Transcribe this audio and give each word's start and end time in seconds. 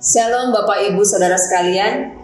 Shalom 0.00 0.48
Bapak 0.48 0.80
Ibu 0.80 1.04
Saudara 1.04 1.36
sekalian. 1.36 2.16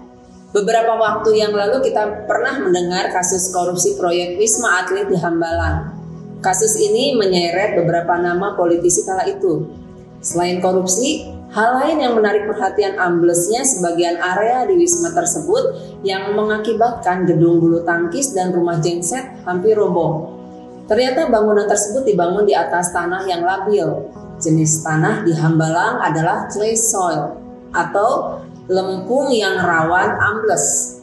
Beberapa 0.49 0.97
waktu 0.97 1.45
yang 1.45 1.53
lalu 1.53 1.85
kita 1.85 2.25
pernah 2.25 2.57
mendengar 2.65 3.13
kasus 3.13 3.53
korupsi 3.53 4.01
proyek 4.01 4.41
Wisma 4.41 4.81
Atlet 4.81 5.13
di 5.13 5.21
Hambalang. 5.21 5.93
Kasus 6.41 6.81
ini 6.81 7.21
menyeret 7.21 7.77
beberapa 7.77 8.17
nama 8.17 8.57
politisi 8.57 9.05
kala 9.05 9.29
itu. 9.29 9.69
Selain 10.25 10.57
korupsi, 10.65 11.29
hal 11.53 11.77
lain 11.85 12.01
yang 12.01 12.17
menarik 12.17 12.49
perhatian 12.49 12.97
amblesnya 12.97 13.61
sebagian 13.61 14.25
area 14.25 14.65
di 14.65 14.81
Wisma 14.81 15.13
tersebut 15.13 15.77
yang 16.01 16.33
mengakibatkan 16.33 17.29
gedung 17.29 17.61
bulu 17.61 17.85
tangkis 17.85 18.33
dan 18.33 18.57
rumah 18.57 18.81
genset 18.81 19.37
hampir 19.45 19.77
roboh. 19.77 20.33
Ternyata 20.89 21.29
bangunan 21.29 21.69
tersebut 21.69 22.09
dibangun 22.09 22.49
di 22.49 22.57
atas 22.57 22.97
tanah 22.97 23.29
yang 23.29 23.45
labil. 23.45 24.09
Jenis 24.41 24.81
tanah 24.81 25.29
di 25.29 25.37
Hambalang 25.37 26.01
adalah 26.01 26.49
clay 26.49 26.73
soil 26.73 27.45
atau 27.77 28.41
lempung 28.67 29.31
yang 29.31 29.61
rawan 29.61 30.17
ambles. 30.17 30.99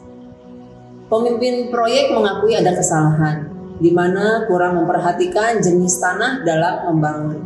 Pemimpin 1.08 1.70
proyek 1.70 2.12
mengakui 2.12 2.58
ada 2.58 2.74
kesalahan, 2.74 3.48
di 3.78 3.94
mana 3.94 4.50
kurang 4.50 4.82
memperhatikan 4.82 5.62
jenis 5.62 6.02
tanah 6.02 6.42
dalam 6.42 6.90
membangun. 6.90 7.42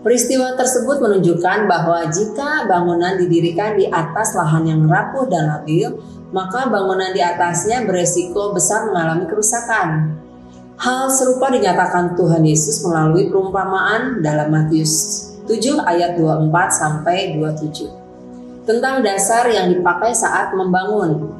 Peristiwa 0.00 0.56
tersebut 0.56 0.96
menunjukkan 1.04 1.68
bahwa 1.68 2.08
jika 2.08 2.64
bangunan 2.64 3.20
didirikan 3.20 3.76
di 3.76 3.84
atas 3.84 4.32
lahan 4.32 4.64
yang 4.64 4.82
rapuh 4.88 5.28
dan 5.28 5.52
labil, 5.52 6.00
maka 6.32 6.72
bangunan 6.72 7.12
di 7.12 7.20
atasnya 7.20 7.84
beresiko 7.84 8.56
besar 8.56 8.88
mengalami 8.88 9.28
kerusakan. 9.28 10.16
Hal 10.80 11.12
serupa 11.12 11.52
dinyatakan 11.52 12.16
Tuhan 12.16 12.40
Yesus 12.40 12.80
melalui 12.88 13.28
perumpamaan 13.28 14.24
dalam 14.24 14.48
Matius 14.48 15.28
7 15.48 15.80
ayat 15.80 16.20
24 16.20 16.52
sampai 16.68 17.40
27. 17.40 17.88
Tentang 18.68 19.00
dasar 19.00 19.48
yang 19.48 19.72
dipakai 19.72 20.12
saat 20.12 20.52
membangun. 20.52 21.32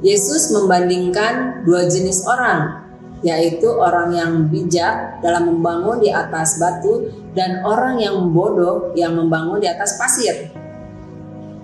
Yesus 0.00 0.48
membandingkan 0.56 1.60
dua 1.68 1.84
jenis 1.84 2.24
orang, 2.24 2.88
yaitu 3.20 3.68
orang 3.68 4.16
yang 4.16 4.32
bijak 4.48 5.20
dalam 5.20 5.52
membangun 5.52 6.00
di 6.00 6.08
atas 6.08 6.56
batu 6.56 7.12
dan 7.36 7.60
orang 7.68 8.00
yang 8.00 8.32
bodoh 8.32 8.96
yang 8.96 9.12
membangun 9.12 9.60
di 9.60 9.68
atas 9.68 10.00
pasir. 10.00 10.48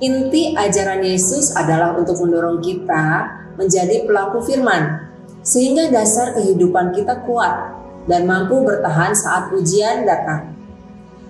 Inti 0.05 0.53
ajaran 0.53 1.01
Yesus 1.01 1.57
adalah 1.57 1.97
untuk 1.97 2.21
mendorong 2.21 2.61
kita 2.61 3.33
menjadi 3.57 4.05
pelaku 4.05 4.45
firman, 4.45 5.09
sehingga 5.41 5.89
dasar 5.89 6.37
kehidupan 6.37 6.93
kita 6.93 7.25
kuat 7.25 7.73
dan 8.05 8.29
mampu 8.29 8.61
bertahan 8.61 9.17
saat 9.17 9.49
ujian 9.57 10.05
datang. 10.05 10.56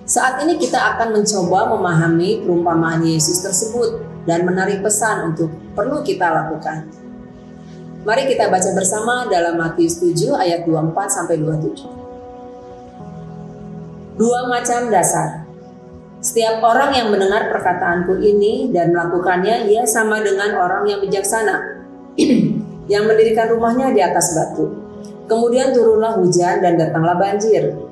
Saat 0.06 0.38
ini 0.46 0.54
kita 0.54 0.94
akan 0.94 1.18
mencoba 1.18 1.66
memahami 1.74 2.46
perumpamaan 2.46 3.02
Yesus 3.02 3.42
tersebut 3.42 4.06
dan 4.22 4.46
menarik 4.46 4.78
pesan 4.78 5.34
untuk 5.34 5.50
perlu 5.74 5.98
kita 6.06 6.30
lakukan. 6.30 6.86
Mari 8.06 8.30
kita 8.30 8.46
baca 8.46 8.70
bersama 8.70 9.26
dalam 9.26 9.58
Matius 9.58 9.98
7 9.98 10.30
ayat 10.38 10.62
24 10.62 10.94
sampai 11.10 11.42
27. 11.42 11.90
Dua 14.14 14.46
macam 14.46 14.94
dasar. 14.94 15.42
Setiap 16.22 16.62
orang 16.62 16.94
yang 16.94 17.10
mendengar 17.10 17.50
perkataanku 17.50 18.22
ini 18.22 18.70
dan 18.70 18.94
melakukannya, 18.94 19.66
ia 19.66 19.82
sama 19.82 20.22
dengan 20.22 20.54
orang 20.54 20.86
yang 20.86 21.02
bijaksana 21.02 21.82
yang 22.94 23.10
mendirikan 23.10 23.50
rumahnya 23.50 23.90
di 23.90 23.98
atas 24.06 24.38
batu. 24.38 24.70
Kemudian 25.26 25.74
turunlah 25.74 26.14
hujan 26.14 26.62
dan 26.62 26.78
datanglah 26.78 27.18
banjir 27.18 27.85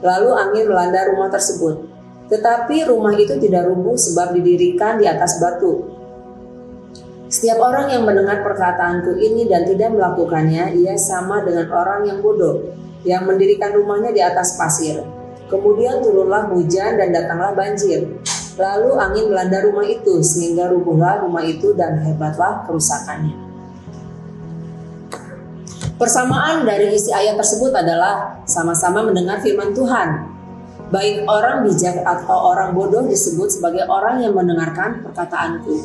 Lalu 0.00 0.30
angin 0.32 0.64
melanda 0.68 1.08
rumah 1.12 1.28
tersebut. 1.28 1.84
Tetapi 2.32 2.88
rumah 2.88 3.12
itu 3.18 3.36
tidak 3.36 3.68
rubuh 3.68 3.98
sebab 3.98 4.32
didirikan 4.32 4.96
di 4.96 5.04
atas 5.04 5.42
batu. 5.42 6.00
Setiap 7.30 7.62
orang 7.62 7.90
yang 7.90 8.02
mendengar 8.02 8.42
perkataanku 8.42 9.18
ini 9.18 9.46
dan 9.46 9.62
tidak 9.62 9.94
melakukannya, 9.94 10.74
ia 10.78 10.98
sama 10.98 11.46
dengan 11.46 11.70
orang 11.70 12.06
yang 12.06 12.18
bodoh, 12.18 12.74
yang 13.06 13.22
mendirikan 13.26 13.70
rumahnya 13.70 14.10
di 14.10 14.18
atas 14.18 14.58
pasir. 14.58 15.02
Kemudian 15.50 16.02
turunlah 16.02 16.50
hujan 16.50 16.98
dan 16.98 17.10
datanglah 17.10 17.54
banjir. 17.54 18.18
Lalu 18.58 18.90
angin 18.98 19.26
melanda 19.30 19.62
rumah 19.62 19.86
itu, 19.86 20.22
sehingga 20.22 20.70
rubuhlah 20.70 21.22
rumah 21.22 21.42
itu 21.42 21.74
dan 21.74 21.98
hebatlah 22.02 22.66
kerusakannya. 22.66 23.49
Persamaan 26.00 26.64
dari 26.64 26.96
isi 26.96 27.12
ayat 27.12 27.36
tersebut 27.36 27.76
adalah 27.76 28.40
sama-sama 28.48 29.04
mendengar 29.04 29.36
firman 29.44 29.76
Tuhan. 29.76 30.32
Baik 30.88 31.28
orang 31.28 31.60
bijak 31.68 32.00
atau 32.00 32.56
orang 32.56 32.72
bodoh 32.72 33.04
disebut 33.04 33.52
sebagai 33.52 33.84
orang 33.84 34.24
yang 34.24 34.32
mendengarkan 34.32 35.04
perkataanku. 35.04 35.76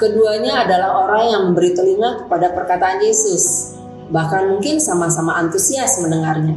Keduanya 0.00 0.64
adalah 0.64 0.96
orang 0.96 1.24
yang 1.28 1.42
memberi 1.52 1.76
telinga 1.76 2.24
kepada 2.24 2.56
perkataan 2.56 3.04
Yesus, 3.04 3.76
bahkan 4.08 4.48
mungkin 4.48 4.80
sama-sama 4.80 5.36
antusias 5.36 6.00
mendengarnya. 6.00 6.56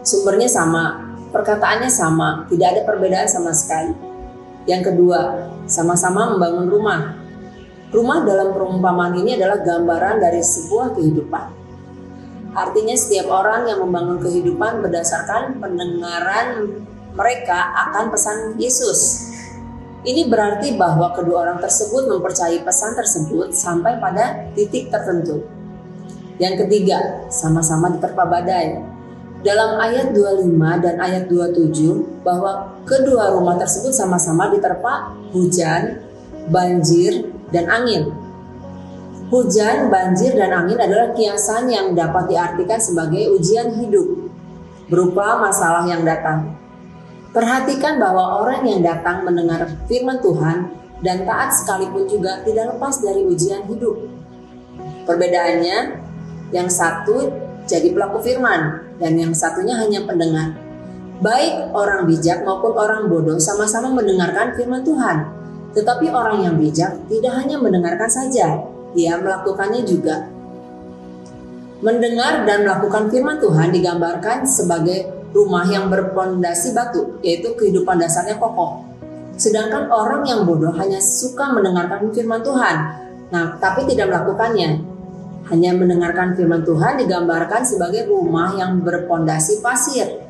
Sumbernya 0.00 0.48
sama, 0.48 1.12
perkataannya 1.28 1.92
sama, 1.92 2.48
tidak 2.48 2.72
ada 2.72 2.82
perbedaan 2.88 3.28
sama 3.28 3.52
sekali. 3.52 3.92
Yang 4.64 4.96
kedua, 4.96 5.20
sama-sama 5.68 6.32
membangun 6.32 6.72
rumah. 6.72 7.00
Rumah 7.92 8.18
dalam 8.24 8.56
perumpamaan 8.56 9.12
ini 9.20 9.36
adalah 9.36 9.60
gambaran 9.60 10.24
dari 10.24 10.40
sebuah 10.40 10.96
kehidupan. 10.96 11.61
Artinya 12.52 12.92
setiap 12.92 13.32
orang 13.32 13.64
yang 13.64 13.80
membangun 13.80 14.20
kehidupan 14.20 14.84
berdasarkan 14.84 15.56
pendengaran 15.56 16.80
mereka 17.16 17.72
akan 17.88 18.12
pesan 18.12 18.60
Yesus. 18.60 19.32
Ini 20.02 20.26
berarti 20.26 20.74
bahwa 20.74 21.14
kedua 21.14 21.46
orang 21.46 21.58
tersebut 21.62 22.10
mempercayai 22.10 22.60
pesan 22.66 22.98
tersebut 22.98 23.54
sampai 23.54 24.02
pada 24.02 24.50
titik 24.52 24.90
tertentu. 24.90 25.46
Yang 26.42 26.66
ketiga, 26.66 27.30
sama-sama 27.30 27.86
diterpa 27.94 28.26
badai. 28.26 28.82
Dalam 29.46 29.78
ayat 29.78 30.10
25 30.10 30.82
dan 30.82 30.98
ayat 30.98 31.30
27 31.30 32.22
bahwa 32.26 32.78
kedua 32.82 33.30
rumah 33.34 33.58
tersebut 33.58 33.94
sama-sama 33.94 34.50
diterpa 34.50 35.14
hujan, 35.30 36.02
banjir, 36.50 37.30
dan 37.54 37.70
angin. 37.70 38.21
Hujan, 39.32 39.88
banjir, 39.88 40.36
dan 40.36 40.52
angin 40.52 40.76
adalah 40.76 41.16
kiasan 41.16 41.64
yang 41.64 41.96
dapat 41.96 42.28
diartikan 42.28 42.76
sebagai 42.76 43.32
ujian 43.32 43.72
hidup 43.80 44.28
berupa 44.92 45.40
masalah 45.40 45.88
yang 45.88 46.04
datang. 46.04 46.52
Perhatikan 47.32 47.96
bahwa 47.96 48.44
orang 48.44 48.60
yang 48.68 48.84
datang 48.84 49.24
mendengar 49.24 49.64
firman 49.88 50.20
Tuhan 50.20 50.68
dan 51.00 51.24
taat 51.24 51.48
sekalipun 51.48 52.04
juga 52.04 52.44
tidak 52.44 52.76
lepas 52.76 53.00
dari 53.00 53.24
ujian 53.24 53.64
hidup. 53.72 54.04
Perbedaannya, 55.08 55.78
yang 56.52 56.68
satu 56.68 57.32
jadi 57.64 57.88
pelaku 57.88 58.20
firman 58.20 58.84
dan 59.00 59.16
yang 59.16 59.32
satunya 59.32 59.80
hanya 59.80 60.04
pendengar. 60.04 60.60
Baik 61.24 61.72
orang 61.72 62.04
bijak 62.04 62.44
maupun 62.44 62.76
orang 62.76 63.08
bodoh 63.08 63.40
sama-sama 63.40 63.96
mendengarkan 63.96 64.52
firman 64.60 64.84
Tuhan. 64.84 65.24
Tetapi 65.72 66.12
orang 66.12 66.44
yang 66.44 66.60
bijak 66.60 67.00
tidak 67.08 67.32
hanya 67.32 67.56
mendengarkan 67.56 68.12
saja, 68.12 68.60
ia 68.96 69.16
melakukannya 69.20 69.82
juga. 69.84 70.28
Mendengar 71.82 72.46
dan 72.46 72.62
melakukan 72.62 73.10
firman 73.10 73.42
Tuhan 73.42 73.74
digambarkan 73.74 74.46
sebagai 74.46 75.10
rumah 75.34 75.66
yang 75.66 75.90
berpondasi 75.90 76.76
batu, 76.76 77.18
yaitu 77.26 77.58
kehidupan 77.58 77.98
dasarnya 77.98 78.38
kokoh. 78.38 78.86
Sedangkan 79.34 79.90
orang 79.90 80.22
yang 80.28 80.46
bodoh 80.46 80.70
hanya 80.76 81.02
suka 81.02 81.50
mendengarkan 81.50 82.12
firman 82.14 82.44
Tuhan, 82.46 82.76
nah 83.34 83.58
tapi 83.58 83.88
tidak 83.90 84.12
melakukannya. 84.12 84.92
Hanya 85.50 85.74
mendengarkan 85.74 86.38
firman 86.38 86.62
Tuhan 86.62 87.02
digambarkan 87.02 87.66
sebagai 87.66 88.06
rumah 88.06 88.54
yang 88.54 88.78
berpondasi 88.86 89.58
pasir, 89.58 90.22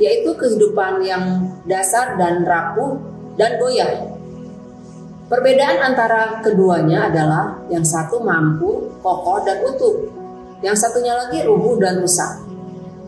yaitu 0.00 0.32
kehidupan 0.32 1.04
yang 1.04 1.52
dasar 1.68 2.16
dan 2.16 2.48
rapuh 2.48 2.96
dan 3.36 3.60
goyah. 3.60 4.08
Perbedaan 5.24 5.80
antara 5.80 6.44
keduanya 6.44 7.08
adalah 7.08 7.56
yang 7.72 7.80
satu 7.80 8.20
mampu, 8.20 8.92
kokoh, 9.00 9.40
dan 9.40 9.64
utuh. 9.64 10.04
Yang 10.60 10.84
satunya 10.84 11.16
lagi 11.16 11.40
rubuh 11.48 11.80
dan 11.80 11.96
rusak. 12.04 12.44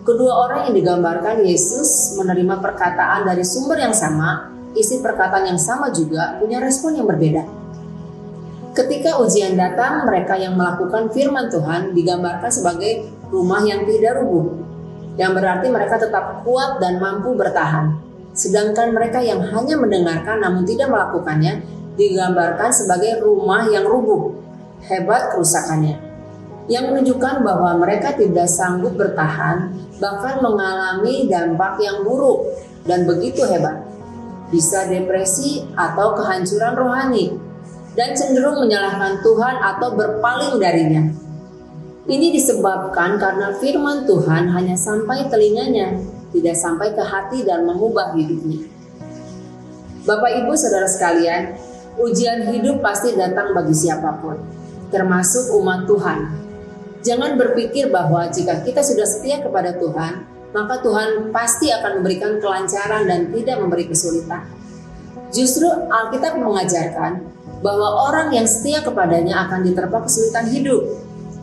Kedua 0.00 0.48
orang 0.48 0.70
yang 0.70 0.74
digambarkan 0.80 1.44
Yesus 1.44 2.16
menerima 2.16 2.64
perkataan 2.64 3.28
dari 3.28 3.44
sumber 3.44 3.84
yang 3.84 3.92
sama, 3.92 4.48
isi 4.72 5.04
perkataan 5.04 5.44
yang 5.44 5.60
sama 5.60 5.92
juga 5.92 6.40
punya 6.40 6.56
respon 6.56 6.96
yang 6.96 7.04
berbeda. 7.04 7.44
Ketika 8.72 9.20
ujian 9.20 9.52
datang, 9.52 10.08
mereka 10.08 10.40
yang 10.40 10.56
melakukan 10.56 11.12
firman 11.12 11.52
Tuhan 11.52 11.92
digambarkan 11.92 12.48
sebagai 12.48 13.12
rumah 13.28 13.60
yang 13.60 13.84
tidak 13.84 14.24
rubuh, 14.24 14.56
yang 15.20 15.36
berarti 15.36 15.68
mereka 15.68 16.00
tetap 16.00 16.44
kuat 16.48 16.80
dan 16.80 16.96
mampu 16.96 17.36
bertahan. 17.36 17.92
Sedangkan 18.32 18.92
mereka 18.96 19.20
yang 19.20 19.40
hanya 19.40 19.76
mendengarkan 19.80 20.40
namun 20.44 20.64
tidak 20.68 20.92
melakukannya 20.92 21.76
digambarkan 21.96 22.70
sebagai 22.70 23.24
rumah 23.24 23.66
yang 23.72 23.88
rubuh, 23.88 24.36
hebat 24.84 25.32
kerusakannya, 25.32 25.96
yang 26.68 26.92
menunjukkan 26.92 27.42
bahwa 27.42 27.80
mereka 27.80 28.12
tidak 28.14 28.46
sanggup 28.46 28.94
bertahan, 28.94 29.72
bahkan 29.96 30.44
mengalami 30.44 31.26
dampak 31.26 31.80
yang 31.80 32.04
buruk 32.04 32.52
dan 32.84 33.08
begitu 33.08 33.42
hebat. 33.48 33.82
bisa 34.46 34.86
depresi 34.86 35.66
atau 35.74 36.14
kehancuran 36.14 36.74
rohani, 36.78 37.34
dan 37.98 38.14
cenderung 38.14 38.62
menyalahkan 38.62 39.18
Tuhan 39.24 39.56
atau 39.58 39.88
berpaling 39.96 40.62
darinya. 40.62 41.10
Ini 42.06 42.30
disebabkan 42.30 43.18
karena 43.18 43.50
firman 43.58 44.06
Tuhan 44.06 44.54
hanya 44.54 44.78
sampai 44.78 45.26
telinganya, 45.26 45.98
tidak 46.30 46.54
sampai 46.54 46.94
ke 46.94 47.02
hati 47.02 47.42
dan 47.42 47.66
mengubah 47.66 48.14
hidupnya. 48.14 48.70
Bapak, 50.06 50.38
ibu, 50.38 50.54
saudara 50.54 50.86
sekalian, 50.86 51.58
ujian 52.00 52.52
hidup 52.52 52.84
pasti 52.84 53.16
datang 53.16 53.56
bagi 53.56 53.72
siapa 53.72 54.20
pun, 54.20 54.36
termasuk 54.92 55.52
umat 55.60 55.88
Tuhan 55.88 56.46
Jangan 57.06 57.38
berpikir 57.38 57.94
bahwa 57.94 58.26
jika 58.26 58.66
kita 58.66 58.82
sudah 58.82 59.06
setia 59.06 59.38
kepada 59.38 59.78
Tuhan, 59.78 60.26
maka 60.50 60.82
Tuhan 60.82 61.30
pasti 61.30 61.70
akan 61.70 62.02
memberikan 62.02 62.42
kelancaran 62.42 63.06
dan 63.06 63.30
tidak 63.30 63.62
memberi 63.62 63.86
kesulitan. 63.86 64.42
Justru 65.30 65.70
Alkitab 65.70 66.34
mengajarkan 66.42 67.22
bahwa 67.62 68.10
orang 68.10 68.34
yang 68.34 68.42
setia 68.50 68.82
kepadanya 68.82 69.46
akan 69.46 69.62
diterpa 69.62 70.02
kesulitan 70.02 70.50
hidup, 70.50 70.82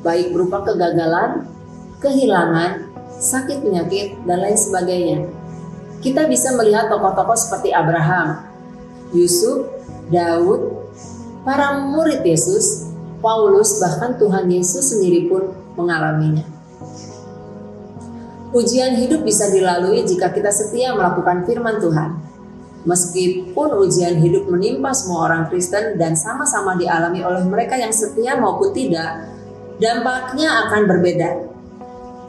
baik 0.03 0.35
berupa 0.35 0.67
kegagalan, 0.67 1.47
kehilangan, 2.03 2.91
sakit 3.23 3.63
penyakit, 3.63 4.19
dan 4.27 4.43
lain 4.43 4.59
sebagainya. 4.59 5.31
Kita 6.03 6.27
bisa 6.27 6.59
melihat 6.59 6.91
tokoh-tokoh 6.91 7.39
seperti 7.39 7.71
Abraham, 7.71 8.51
Yusuf, 9.13 9.69
Daud, 10.09 10.61
para 11.45 11.79
murid 11.85 12.25
Yesus 12.25 12.93
Paulus 13.23 13.79
bahkan 13.79 14.19
Tuhan 14.19 14.51
Yesus 14.51 14.91
sendiri 14.91 15.31
pun 15.31 15.55
mengalaminya. 15.79 16.43
Ujian 18.53 18.99
hidup 18.99 19.25
bisa 19.25 19.49
dilalui 19.49 20.03
jika 20.05 20.29
kita 20.29 20.51
setia 20.51 20.93
melakukan 20.93 21.47
firman 21.47 21.79
Tuhan. 21.79 22.19
Meskipun 22.83 23.79
ujian 23.79 24.19
hidup 24.19 24.51
menimpa 24.51 24.91
semua 24.91 25.31
orang 25.31 25.47
Kristen 25.47 25.95
dan 25.95 26.19
sama-sama 26.19 26.75
dialami 26.75 27.23
oleh 27.23 27.47
mereka 27.47 27.79
yang 27.79 27.95
setia 27.95 28.35
maupun 28.35 28.75
tidak, 28.75 29.31
dampaknya 29.79 30.67
akan 30.67 30.81
berbeda. 30.85 31.29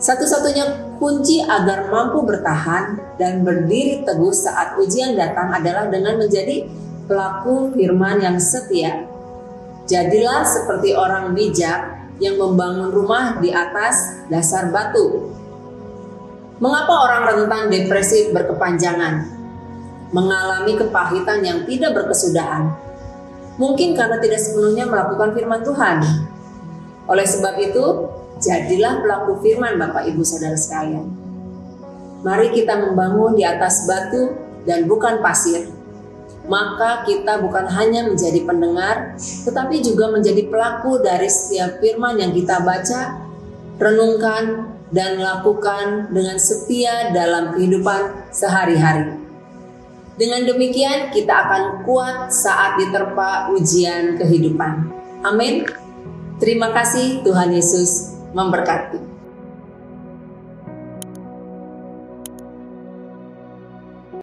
Satu-satunya 0.05 0.97
kunci 1.01 1.41
agar 1.41 1.89
mampu 1.89 2.29
bertahan 2.29 3.17
dan 3.17 3.41
berdiri 3.41 4.05
teguh 4.05 4.37
saat 4.37 4.77
ujian 4.77 5.17
datang 5.17 5.49
adalah 5.49 5.89
dengan 5.89 6.21
menjadi 6.21 6.69
pelaku 7.09 7.73
firman 7.73 8.21
yang 8.21 8.37
setia 8.37 9.09
Jadilah 9.85 10.49
seperti 10.49 10.97
orang 10.97 11.37
bijak 11.37 12.09
yang 12.17 12.41
membangun 12.41 12.89
rumah 12.89 13.37
di 13.37 13.53
atas 13.53 14.25
dasar 14.33 14.73
batu. 14.73 15.29
Mengapa 16.57 17.05
orang 17.05 17.23
rentan 17.29 17.69
depresi 17.69 18.33
berkepanjangan? 18.33 19.29
Mengalami 20.09 20.73
kepahitan 20.81 21.45
yang 21.45 21.59
tidak 21.69 22.01
berkesudahan. 22.01 22.73
Mungkin 23.61 23.93
karena 23.93 24.17
tidak 24.25 24.41
sepenuhnya 24.41 24.89
melakukan 24.89 25.37
firman 25.37 25.61
Tuhan. 25.61 25.97
Oleh 27.05 27.27
sebab 27.29 27.55
itu, 27.61 28.09
jadilah 28.45 29.01
pelaku 29.01 29.41
firman 29.41 29.81
Bapak 29.81 30.05
Ibu 30.13 30.21
Saudara 30.21 30.55
sekalian. 30.61 31.09
Mari 32.21 32.53
kita 32.53 32.77
membangun 32.77 33.37
di 33.37 33.45
atas 33.45 33.89
batu 33.89 34.37
dan 34.69 34.85
bukan 34.85 35.25
pasir 35.25 35.69
maka 36.45 37.05
kita 37.09 37.41
bukan 37.41 37.65
hanya 37.73 38.05
menjadi 38.05 38.45
pendengar, 38.45 39.17
tetapi 39.17 39.81
juga 39.81 40.13
menjadi 40.13 40.45
pelaku 40.49 41.01
dari 41.01 41.29
setiap 41.29 41.81
firman 41.81 42.21
yang 42.21 42.37
kita 42.37 42.61
baca, 42.61 43.17
renungkan, 43.81 44.77
dan 44.93 45.19
lakukan 45.19 46.13
dengan 46.13 46.37
setia 46.37 47.11
dalam 47.17 47.57
kehidupan 47.57 48.31
sehari-hari. 48.31 49.19
Dengan 50.15 50.47
demikian, 50.47 51.11
kita 51.11 51.33
akan 51.33 51.63
kuat 51.83 52.31
saat 52.31 52.79
diterpa 52.79 53.51
ujian 53.57 54.15
kehidupan. 54.15 54.95
Amin. 55.27 55.67
Terima 56.39 56.71
kasih, 56.71 57.25
Tuhan 57.27 57.51
Yesus 57.51 58.14
memberkati. 58.35 59.14